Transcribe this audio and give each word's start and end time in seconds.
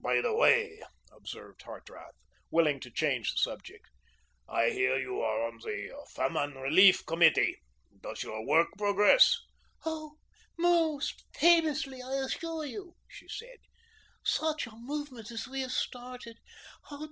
"By 0.00 0.20
the 0.20 0.34
way," 0.34 0.80
observed 1.12 1.62
Hartrath, 1.62 2.16
willing 2.50 2.80
to 2.80 2.90
change 2.90 3.30
the 3.30 3.36
subject, 3.38 3.86
"I 4.48 4.70
hear 4.70 4.98
you 4.98 5.20
are 5.20 5.46
on 5.46 5.58
the 5.58 5.94
Famine 6.10 6.54
Relief 6.54 7.06
Committee. 7.06 7.60
Does 8.00 8.24
your 8.24 8.44
work 8.44 8.66
progress?" 8.76 9.36
"Oh, 9.86 10.16
most 10.58 11.22
famously, 11.32 12.02
I 12.02 12.14
assure 12.16 12.64
you," 12.64 12.96
she 13.06 13.28
said. 13.28 13.58
"Such 14.24 14.66
a 14.66 14.72
movement 14.72 15.30
as 15.30 15.46
we 15.46 15.60
have 15.60 15.70
started. 15.70 16.38